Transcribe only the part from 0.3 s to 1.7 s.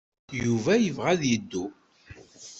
Yuba yebɣa ad yeddu.